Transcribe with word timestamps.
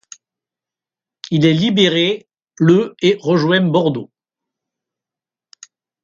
Il 1.29 1.45
est 1.45 1.53
libéré 1.53 2.27
le 2.57 2.95
et 3.03 3.17
rejoint 3.21 3.61
Bordeaux. 3.61 4.09